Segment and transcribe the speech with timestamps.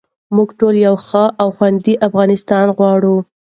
[0.35, 3.15] موږ ټول یو ښه او خوندي افغانستان غواړو.